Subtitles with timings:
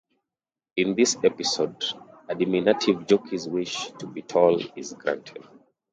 [0.77, 1.83] In this episode,
[2.27, 5.43] a diminutive jockey's wish to be tall is granted.